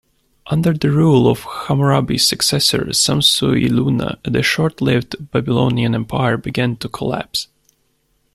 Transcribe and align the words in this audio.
Under 0.47 0.73
the 0.73 0.89
rule 0.89 1.29
of 1.29 1.43
Hammurabi's 1.67 2.25
successor 2.25 2.85
Samsu-iluna, 2.91 4.17
the 4.23 4.41
short-lived 4.41 5.29
Babylonian 5.29 5.93
Empire 5.93 6.37
began 6.37 6.75
to 6.77 6.89
collapse. 6.89 7.49